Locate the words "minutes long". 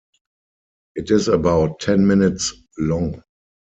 2.07-3.21